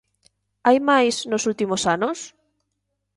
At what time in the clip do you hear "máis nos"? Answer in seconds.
0.89-1.43